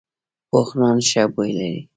پوخ 0.49 0.69
نان 0.79 0.97
ښه 1.09 1.23
بوی 1.33 1.51
لري 1.59 1.81